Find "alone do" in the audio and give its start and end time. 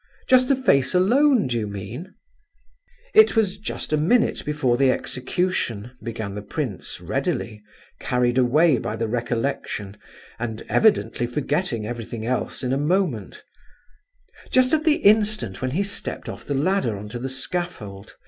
0.95-1.59